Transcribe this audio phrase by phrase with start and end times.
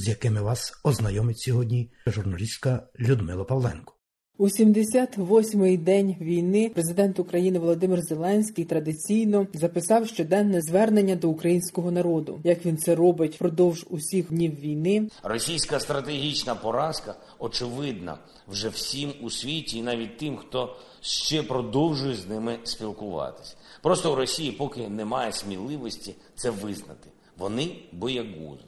[0.00, 3.94] з якими вас ознайомить сьогодні журналістка Людмила Павленко.
[4.38, 12.40] У 78-й день війни президент України Володимир Зеленський традиційно записав щоденне звернення до українського народу.
[12.44, 19.30] Як він це робить впродовж усіх днів війни, Російська стратегічна поразка очевидна вже всім у
[19.30, 23.56] світі, і навіть тим, хто ще продовжує з ними спілкуватись.
[23.82, 27.08] Просто у Росії поки немає сміливості це визнати.
[27.38, 28.64] Вони боягузи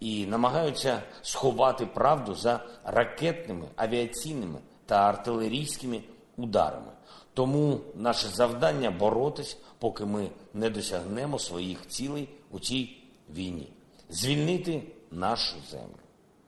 [0.00, 6.02] і намагаються сховати правду за ракетними, авіаційними та артилерійськими
[6.36, 6.92] ударами.
[7.34, 12.96] Тому наше завдання боротись, поки ми не досягнемо своїх цілей у цій
[13.30, 13.72] війні,
[14.10, 15.98] звільнити нашу землю,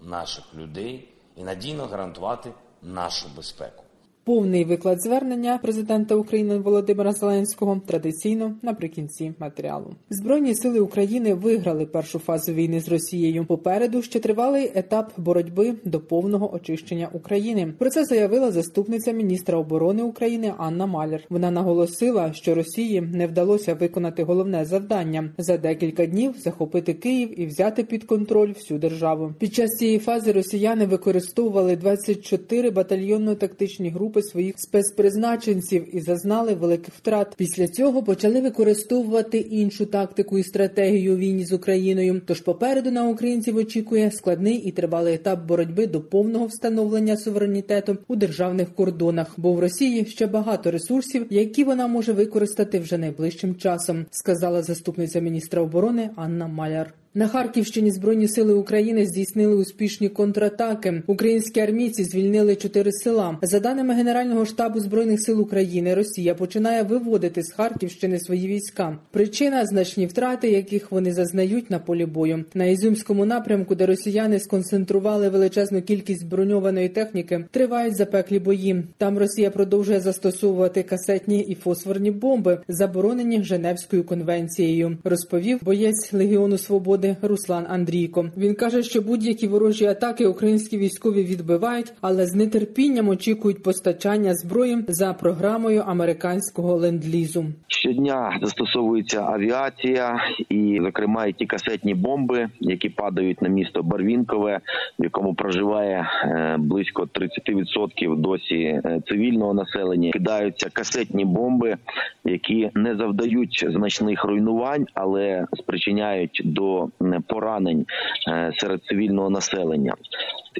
[0.00, 3.84] наших людей і надійно гарантувати нашу безпеку.
[4.28, 9.94] Повний виклад звернення президента України Володимира Зеленського традиційно наприкінці матеріалу.
[10.10, 13.44] Збройні сили України виграли першу фазу війни з Росією.
[13.44, 17.72] Попереду ще тривалий етап боротьби до повного очищення України.
[17.78, 21.20] Про це заявила заступниця міністра оборони України Анна Маляр.
[21.30, 27.46] Вона наголосила, що Росії не вдалося виконати головне завдання за декілька днів захопити Київ і
[27.46, 29.32] взяти під контроль всю державу.
[29.38, 37.34] Під час цієї фази росіяни використовували 24 батальйонно-тактичні групи своїх спецпризначенців і зазнали великих втрат.
[37.36, 42.20] Після цього почали використовувати іншу тактику і стратегію війні з Україною.
[42.26, 48.16] Тож попереду на українців очікує складний і тривалий етап боротьби до повного встановлення суверенітету у
[48.16, 49.34] державних кордонах.
[49.36, 55.20] Бо в Росії ще багато ресурсів, які вона може використати вже найближчим часом, сказала заступниця
[55.20, 56.94] міністра оборони Анна Маляр.
[57.18, 61.02] На Харківщині збройні сили України здійснили успішні контратаки.
[61.06, 63.38] Українські армійці звільнили чотири села.
[63.42, 68.98] За даними Генерального штабу збройних сил України, Росія починає виводити з Харківщини свої війська.
[69.10, 72.44] Причина значні втрати, яких вони зазнають на полі бою.
[72.54, 78.82] На Ізюмському напрямку, де росіяни сконцентрували величезну кількість броньованої техніки, тривають запеклі бої.
[78.98, 84.98] Там Росія продовжує застосовувати касетні і фосфорні бомби, заборонені Женевською конвенцією.
[85.04, 87.07] Розповів боєць Легіону Свободи.
[87.22, 88.30] Руслан Андрійко.
[88.36, 94.84] Він каже, що будь-які ворожі атаки українські військові відбивають, але з нетерпінням очікують постачання зброї
[94.88, 97.44] за програмою американського ленд-лізу.
[97.66, 104.60] Щодня застосовується авіація, і, зокрема, і ті касетні бомби, які падають на місто Барвінкове,
[104.98, 110.10] в якому проживає е, близько 30% досі е, цивільного населення.
[110.10, 111.76] Кидаються касетні бомби,
[112.24, 116.88] які не завдають значних руйнувань, але спричиняють до
[117.26, 117.86] поранень
[118.28, 119.94] е, серед цивільного населення.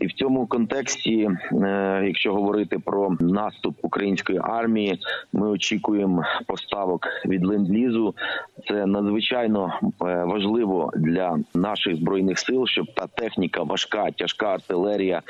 [0.00, 4.98] І в цьому контексті, е, якщо говорити про наступ української армії,
[5.32, 8.14] ми очікуємо поставок від ленд-лізу.
[8.68, 9.88] Це надзвичайно е,
[10.24, 15.22] важливо для наших збройних сил, щоб та техніка, важка, тяжка артилерія,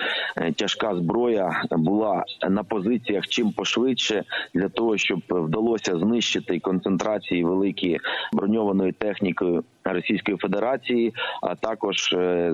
[0.56, 4.24] тяжка зброя була на позиціях чим пошвидше
[4.54, 7.98] для того, щоб вдалося знищити концентрації великі
[8.32, 12.52] броньованої технікою Російської Федерації, а також е,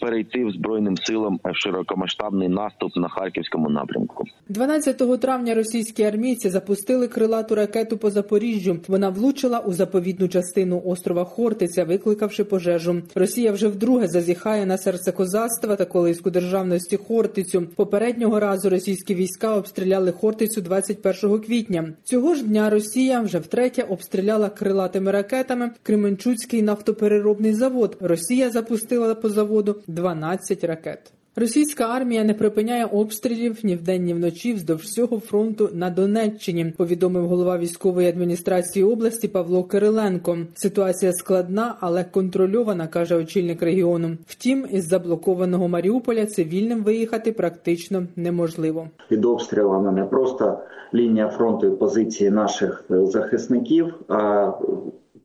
[0.00, 4.24] перейти в збройним силам широкомасштабний наступ на харківському напрямку.
[4.48, 8.78] 12 травня російські армійці запустили крилату ракету по Запоріжжю.
[8.88, 13.02] Вона влучила у заповідну частину острова Хортиця, викликавши пожежу.
[13.14, 17.66] Росія вже вдруге зазіхає на серце козацтва та колиску державності Хортицю.
[17.76, 21.92] Попереднього разу російські війська обстріляли Хортицю 21 квітня.
[22.04, 27.96] Цього ж дня Росія вже втретє обстріляла крилатими ракетами Кременчуцький нафтопереробний завод.
[28.00, 31.12] Росія запустила по заводу 12 ракет.
[31.38, 36.74] Російська армія не припиняє обстрілів ні вдень, ні вночі вздовж всього фронту на Донеччині.
[36.76, 40.38] Повідомив голова військової адміністрації області Павло Кириленко.
[40.54, 44.16] Ситуація складна, але контрольована, каже очільник регіону.
[44.26, 48.88] Втім, із заблокованого Маріуполя цивільним виїхати практично неможливо.
[49.08, 50.58] під обстрілами не просто
[50.94, 54.52] лінія фронту і позиції наших е, захисників, а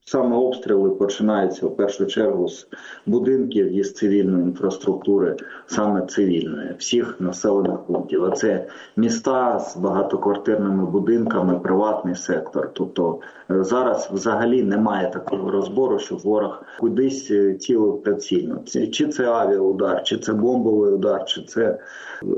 [0.06, 2.68] Саме обстріли починаються в першу чергу з
[3.06, 8.26] будинків і з цивільної інфраструктури, саме цивільної, всіх населених пунктів.
[8.26, 8.68] А це
[8.98, 12.70] міста з багатоквартирними будинками, приватний сектор.
[12.74, 13.20] Тобто
[13.52, 18.60] е, зараз взагалі немає такого розбору, що ворог кудись е, цілив прицільно.
[18.92, 21.80] Чи це авіаудар, чи це бомбовий удар, чи це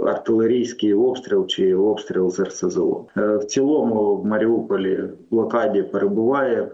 [0.05, 3.05] артилерійський обстріл, чи обстріл з РСЗО.
[3.17, 6.71] Е, в цілому в Маріуполі блокаді перебуває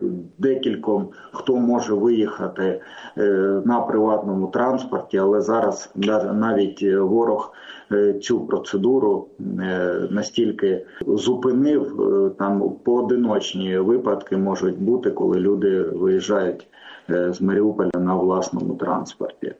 [0.80, 2.82] декільком, хто може виїхати
[3.66, 5.92] на приватному транспорті, але зараз
[6.34, 7.54] навіть ворог
[8.22, 9.28] цю процедуру
[10.10, 11.94] настільки зупинив
[12.40, 16.68] там поодиночні випадки можуть бути, коли люди виїжджають
[17.10, 19.56] е, з Маріуполя на власному транспорті.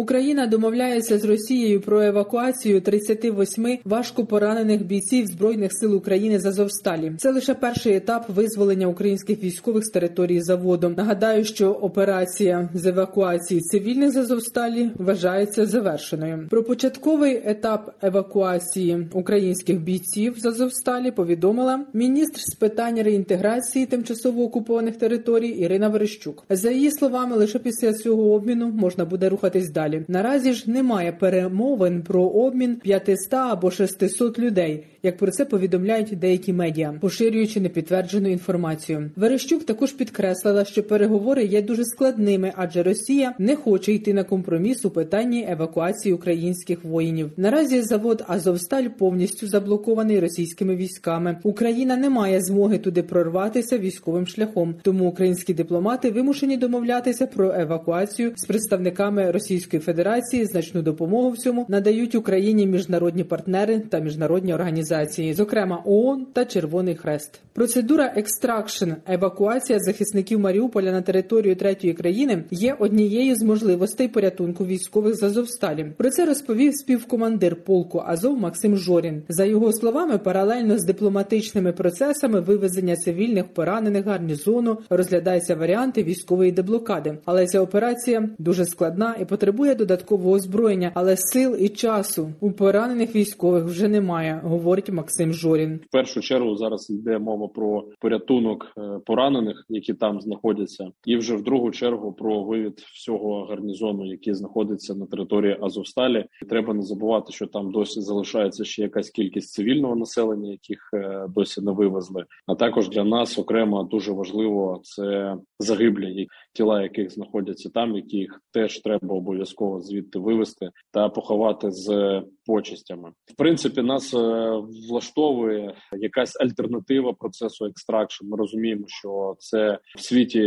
[0.00, 7.12] Україна домовляється з Росією про евакуацію 38 важко поранених бійців збройних сил України з Азовсталі.
[7.18, 10.88] Це лише перший етап визволення українських військових з території заводу.
[10.88, 16.46] Нагадаю, що операція з евакуації цивільних з Азовсталі вважається завершеною.
[16.50, 24.96] Про початковий етап евакуації українських бійців з Азовсталі повідомила міністр з питань реінтеграції тимчасово окупованих
[24.96, 26.44] територій Ірина Верещук.
[26.50, 30.04] За її словами, лише після цього обміну можна буде рухатись далі далі.
[30.08, 36.52] Наразі ж немає перемовин про обмін 500 або 600 людей, як про це повідомляють деякі
[36.52, 39.10] медіа, поширюючи непідтверджену інформацію.
[39.16, 44.84] Верещук також підкреслила, що переговори є дуже складними, адже Росія не хоче йти на компроміс
[44.84, 47.30] у питанні евакуації українських воїнів.
[47.36, 51.36] Наразі завод Азовсталь повністю заблокований російськими військами.
[51.42, 58.32] Україна не має змоги туди прорватися військовим шляхом, тому українські дипломати вимушені домовлятися про евакуацію
[58.36, 64.89] з представниками Російської Федерації значну допомогу в цьому надають Україні міжнародні партнери та міжнародні організації,
[65.34, 67.40] зокрема ООН та Червоний Хрест.
[67.52, 75.16] Процедура extraction евакуація захисників Маріуполя на територію третьої країни є однією з можливостей порятунку військових
[75.16, 75.86] з Азовсталі.
[75.96, 79.22] Про це розповів співкомандир полку Азов Максим Жорін.
[79.28, 87.18] За його словами, паралельно з дипломатичними процесами вивезення цивільних поранених гарнізону розглядаються варіанти військової деблокади,
[87.24, 93.14] але ця операція дуже складна і потребує додаткового озброєння, але сил і часу у поранених
[93.14, 95.80] військових вже немає, говорить Максим Жорін.
[95.88, 101.36] В першу чергу зараз йде мова про порятунок е, поранених, які там знаходяться, і вже
[101.36, 106.24] в другу чергу про вивід всього гарнізону, який знаходиться на території Азовсталі.
[106.48, 111.60] Треба не забувати, що там досі залишається ще якась кількість цивільного населення, яких е, досі
[111.60, 112.24] не вивезли.
[112.46, 118.80] А також для нас окремо дуже важливо це загиблі, тіла яких знаходяться там, яких теж
[118.80, 123.12] треба обов'язково звідти вивезти та поховати з почистями.
[123.26, 124.50] В принципі, нас е,
[124.90, 128.26] влаштовує якась альтернатива процесу extraction.
[128.26, 130.40] Ми розуміємо, що це в світі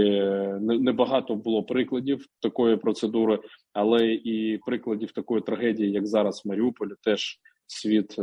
[0.62, 3.40] небагато було прикладів такої процедури,
[3.74, 8.16] але і прикладів такої трагедії, як зараз в Маріуполі, теж світ.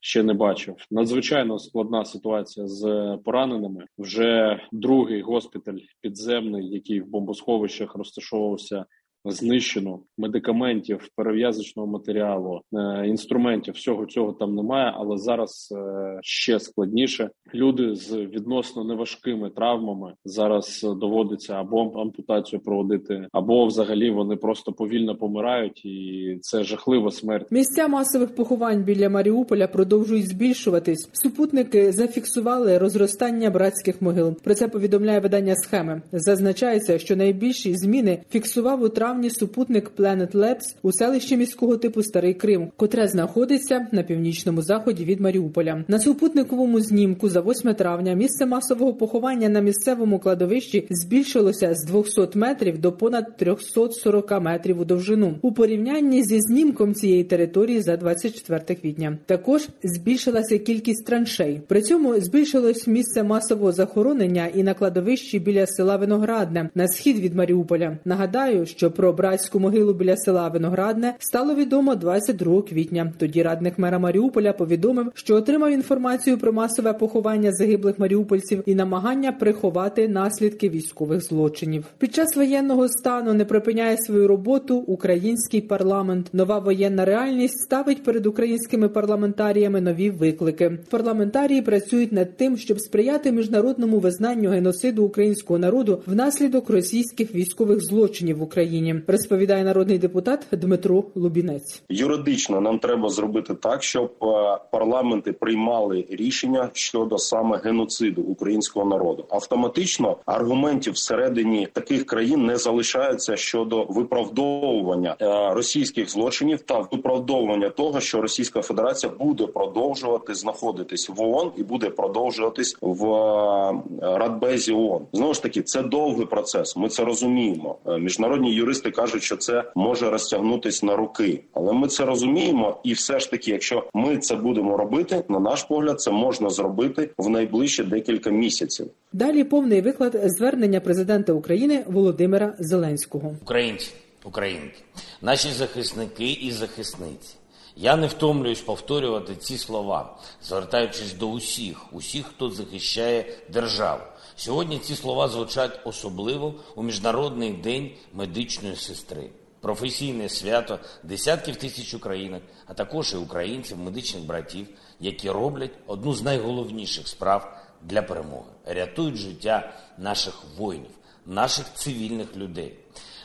[0.00, 3.86] Ще не бачив надзвичайно складна ситуація з пораненими.
[3.98, 8.84] Вже другий госпіталь підземний, який в бомбосховищах розташовувався
[9.24, 13.74] знищено медикаментів, перев'язочного матеріалу, е, інструментів.
[13.74, 17.30] Всього цього там немає, але зараз е, ще складніше.
[17.54, 25.16] Люди з відносно неважкими травмами зараз доводиться або ампутацію проводити, або взагалі вони просто повільно
[25.16, 27.46] помирають, і це жахлива смерть.
[27.50, 31.08] Місця масових поховань біля Маріуполя продовжують збільшуватись.
[31.12, 34.34] Супутники зафіксували розростання братських могил.
[34.34, 36.02] Про це повідомляє видання схеми.
[36.12, 42.02] Зазначається, що найбільші зміни фіксував у травмі травні супутник Planet Labs у селищі міського типу
[42.02, 45.84] Старий Крим, котре знаходиться на північному заході від Маріуполя.
[45.88, 52.38] На супутниковому знімку за 8 травня місце масового поховання на місцевому кладовищі збільшилося з 200
[52.38, 58.80] метрів до понад 340 метрів у довжину у порівнянні зі знімком цієї території за 24
[58.80, 59.18] квітня.
[59.26, 61.60] Також збільшилася кількість траншей.
[61.66, 67.34] При цьому збільшилось місце масового захоронення і на кладовищі біля села Виноградне на схід від
[67.34, 67.98] Маріуполя.
[68.04, 73.12] Нагадаю, що про братську могилу біля села Виноградне стало відомо 22 квітня.
[73.18, 79.32] Тоді радник мера Маріуполя повідомив, що отримав інформацію про масове поховання загиблих маріупольців і намагання
[79.32, 81.84] приховати наслідки військових злочинів.
[81.98, 86.26] Під час воєнного стану не припиняє свою роботу український парламент.
[86.32, 90.78] Нова воєнна реальність ставить перед українськими парламентаріями нові виклики.
[90.90, 98.38] Парламентарії працюють над тим, щоб сприяти міжнародному визнанню геноциду українського народу внаслідок російських військових злочинів
[98.38, 98.93] в Україні.
[99.06, 101.82] Розповідає народний депутат Дмитро Лубінець.
[101.88, 104.26] Юридично нам треба зробити так, щоб е,
[104.72, 109.24] парламенти приймали рішення щодо саме геноциду українського народу.
[109.30, 118.00] Автоматично аргументів всередині таких країн не залишається щодо виправдовування е, російських злочинів та виправдовування того,
[118.00, 125.02] що Російська Федерація буде продовжувати знаходитись в ООН і буде продовжуватись в е, Радбезі ООН.
[125.12, 126.76] Знову ж таки, це довгий процес.
[126.76, 127.76] Ми це розуміємо.
[127.98, 133.20] Міжнародні юристи кажуть, що це може розтягнутись на роки, але ми це розуміємо, і все
[133.20, 137.82] ж таки, якщо ми це будемо робити, на наш погляд, це можна зробити в найближчі
[137.82, 138.86] декілька місяців.
[139.12, 143.36] Далі повний виклад звернення президента України Володимира Зеленського.
[143.42, 143.90] Українці,
[144.24, 144.78] українки,
[145.22, 147.36] наші захисники і захисниці.
[147.76, 154.02] Я не втомлююсь повторювати ці слова, звертаючись до усіх, усіх, хто захищає державу.
[154.36, 159.30] Сьогодні ці слова звучать особливо у міжнародний день медичної сестри.
[159.60, 164.66] Професійне свято десятків тисяч українок, а також і українців, медичних братів,
[165.00, 170.90] які роблять одну з найголовніших справ для перемоги, рятують життя наших воїнів,
[171.26, 172.74] наших цивільних людей.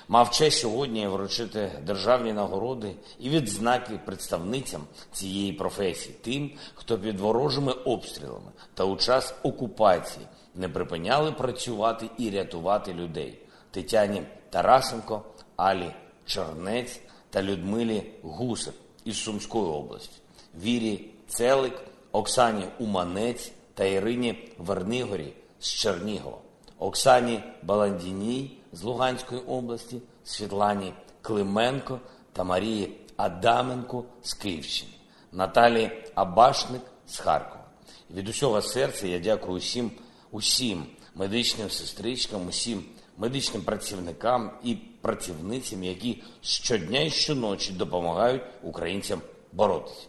[0.07, 7.71] Мав честь сьогодні вручити державні нагороди і відзнаки представницям цієї професії, тим, хто під ворожими
[7.71, 10.25] обстрілами та у час окупації
[10.59, 13.39] не припиняли працювати і рятувати людей.
[13.71, 15.21] Тетяні Тарасенко,
[15.55, 15.91] Алі
[16.25, 16.99] Чернець
[17.29, 18.73] та Людмилі Гусев
[19.05, 20.21] із Сумської області,
[20.61, 21.73] Вірі Целик,
[22.11, 26.37] Оксані Уманець та Ірині Вернигорі з Чернігова,
[26.79, 31.99] Оксані Баландіній з Луганської області, Світлані Клименко
[32.33, 34.91] та Марії Адаменко з Київщини,
[35.31, 37.63] Наталі Абашник з Харкова.
[38.11, 39.91] Від усього серця я дякую усім,
[40.31, 42.83] усім медичним сестричкам, усім
[43.17, 49.21] медичним працівникам і працівницям, які щодня і щоночі допомагають українцям
[49.51, 50.07] боротися.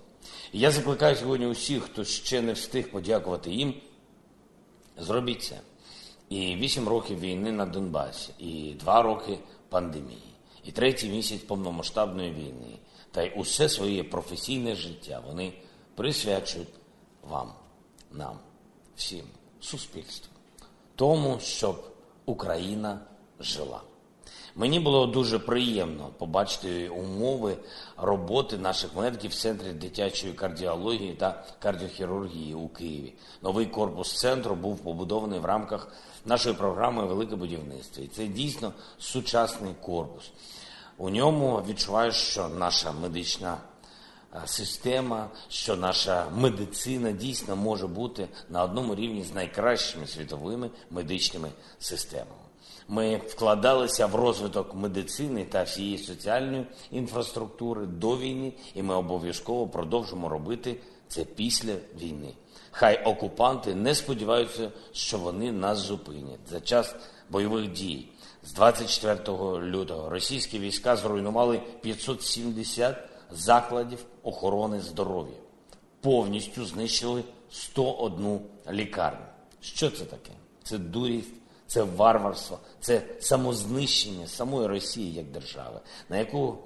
[0.53, 3.75] І я закликаю сьогодні усіх, хто ще не встиг подякувати їм,
[4.99, 5.61] зробіть це.
[6.29, 10.35] І вісім років війни на Донбасі, і два роки пандемії,
[10.65, 12.79] і третій місяць повномасштабної війни,
[13.11, 15.53] та й усе своє професійне життя вони
[15.95, 16.69] присвячують
[17.23, 17.53] вам,
[18.12, 18.39] нам,
[18.97, 19.25] всім,
[19.61, 20.33] суспільству,
[20.97, 21.85] тому, щоб
[22.26, 23.00] Україна
[23.40, 23.81] жила.
[24.55, 27.57] Мені було дуже приємно побачити умови
[27.97, 33.14] роботи наших медиків в центрі дитячої кардіології та кардіохірургії у Києві.
[33.43, 35.88] Новий корпус центру був побудований в рамках
[36.26, 38.05] нашої програми Велике будівництво.
[38.05, 40.31] І це дійсно сучасний корпус.
[40.99, 43.59] У ньому відчуваєш, що наша медична
[44.46, 52.30] система, що наша медицина дійсно може бути на одному рівні з найкращими світовими медичними системами.
[52.88, 60.28] Ми вкладалися в розвиток медицини та всієї соціальної інфраструктури до війни, і ми обов'язково продовжимо
[60.28, 60.76] робити
[61.08, 62.34] це після війни.
[62.70, 66.94] Хай окупанти не сподіваються, що вони нас зупинять за час
[67.30, 68.08] бойових дій.
[68.42, 69.18] З 24
[69.66, 75.37] лютого російські війська зруйнували 570 закладів охорони здоров'я,
[76.00, 79.26] повністю знищили 101 лікарню.
[79.60, 80.32] Що це таке?
[80.62, 81.30] Це дурість
[81.70, 86.58] це варварство, це самознищення самої Росії як держави, на яку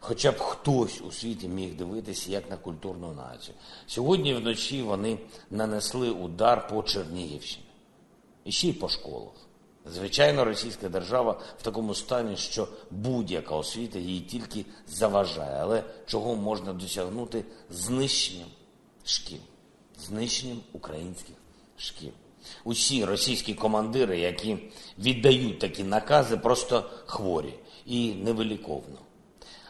[0.00, 3.54] хоча б хтось у світі міг дивитися як на культурну націю.
[3.86, 5.18] Сьогодні вночі вони
[5.50, 7.66] нанесли удар по Чернігівщині
[8.44, 9.32] і ще й по школах.
[9.86, 16.72] Звичайно, російська держава в такому стані, що будь-яка освіта їй тільки заважає, але чого можна
[16.72, 18.48] досягнути знищенням
[19.04, 19.38] шкіл,
[19.98, 21.36] знищенням українських
[21.76, 22.10] шкіл.
[22.64, 24.58] Усі російські командири, які
[24.98, 27.54] віддають такі накази, просто хворі
[27.86, 28.98] і невиліковно.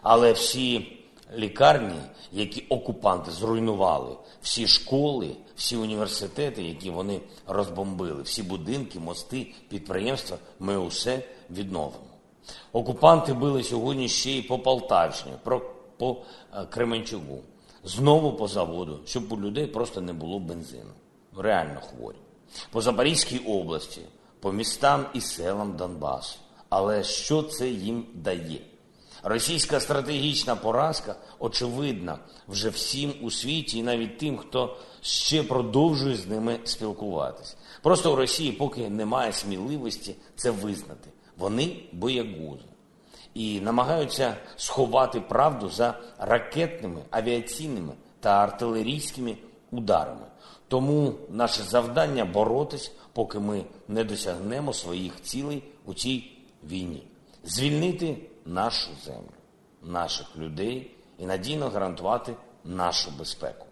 [0.02, 0.98] Але всі
[1.36, 2.00] лікарні,
[2.32, 10.76] які окупанти зруйнували, всі школи, всі університети, які вони розбомбили, всі будинки, мости, підприємства, ми
[10.76, 12.04] усе відновимо.
[12.72, 15.34] Окупанти били сьогодні ще й по Полтавщині,
[15.96, 16.16] по
[16.54, 17.40] е, Кременчугу,
[17.84, 20.90] знову по заводу, щоб у людей просто не було бензину.
[21.36, 22.16] Реально хворі
[22.70, 24.00] по Запорізькій області,
[24.40, 26.38] по містам і селам Донбасу.
[26.68, 28.60] Але що це їм дає?
[29.22, 36.26] Російська стратегічна поразка очевидна вже всім у світі, і навіть тим, хто ще продовжує з
[36.26, 37.56] ними спілкуватись.
[37.82, 41.10] Просто у Росії поки немає сміливості це визнати.
[41.38, 42.64] Вони боягузи
[43.34, 49.36] і намагаються сховати правду за ракетними, авіаційними та артилерійськими
[49.70, 50.26] ударами.
[50.68, 56.30] Тому наше завдання боротись, поки ми не досягнемо своїх цілей у цій
[56.64, 57.02] війні,
[57.44, 59.32] звільнити нашу землю,
[59.82, 62.34] наших людей і надійно гарантувати
[62.64, 63.66] нашу безпеку.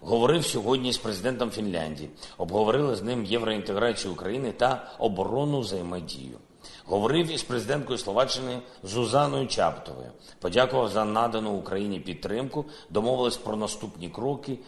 [0.00, 6.38] Говорив сьогодні з президентом Фінляндії, обговорили з ним євроінтеграцію України та оборону взаємодію.
[6.86, 10.10] Говорив із президенткою Словаччини Зузаною Чаптовою.
[10.40, 12.64] Подякував за надану Україні підтримку.
[12.90, 14.58] Домовились про наступні кроки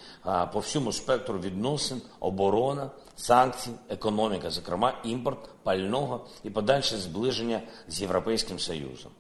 [0.52, 8.58] по всьому спектру відносин, оборона, санкції, економіка, зокрема імпорт пального і подальше зближення з Європейським
[8.58, 9.12] Союзом.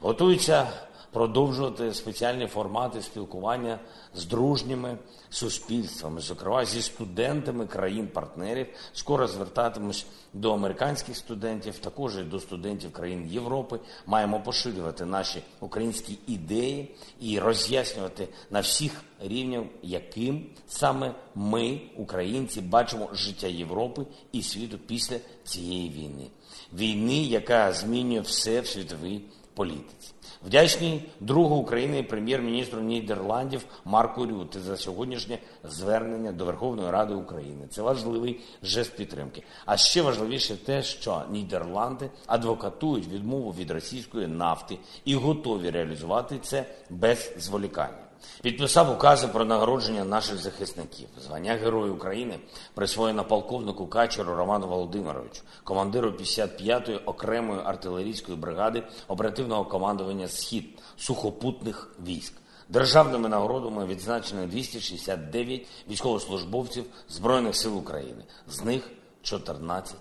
[0.00, 0.68] Готуються
[1.12, 3.78] продовжувати спеціальні формати спілкування
[4.14, 4.98] з дружніми
[5.30, 8.66] суспільствами, зокрема зі студентами країн-партнерів.
[8.92, 13.78] Скоро звертатимусь до американських студентів, також і до студентів країн Європи.
[14.06, 23.08] Маємо поширювати наші українські ідеї і роз'яснювати на всіх рівнях, яким саме ми, українці, бачимо
[23.12, 24.02] життя Європи
[24.32, 26.26] і світу після цієї війни.
[26.72, 29.20] Війни, яка змінює все в світовій
[29.54, 30.12] політиці.
[30.46, 37.66] Вдячний другу України прем'єр-міністру Нідерландів Марку Рюти за сьогоднішнє звернення до Верховної Ради України.
[37.70, 39.42] Це важливий жест підтримки.
[39.66, 46.64] А ще важливіше те, що Нідерланди адвокатують відмову від російської нафти і готові реалізувати це
[46.90, 48.01] без зволікання.
[48.42, 51.08] Підписав укази про нагородження наших захисників.
[51.26, 52.38] Звання Герою України
[52.74, 60.64] присвоєно полковнику Качеру Роману Володимировичу, командиру 55-ї окремої артилерійської бригади оперативного командування Схід
[60.96, 62.34] сухопутних військ.
[62.68, 68.90] Державними нагородами відзначено 269 військовослужбовців Збройних сил України, з них
[69.22, 69.96] 14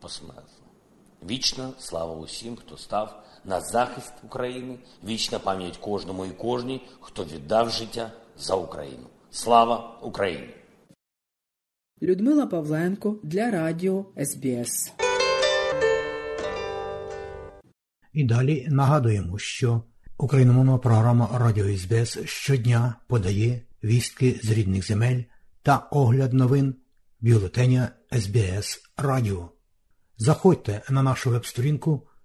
[0.00, 0.66] посмертно.
[1.30, 7.70] Вічна слава усім, хто став на захист України, вічна пам'ять кожному і кожній, хто віддав
[7.70, 9.06] життя за Україну.
[9.30, 10.54] Слава Україні!
[12.02, 14.92] Людмила Павленко для Радіо СБС.
[18.12, 19.82] І далі нагадуємо, що
[20.18, 25.22] україномовна програма Радіо СБС щодня подає вістки з рідних земель
[25.62, 26.74] та огляд новин
[27.20, 29.50] бюлетеня СБС Радіо.
[30.16, 32.08] Заходьте на нашу веб-сторінку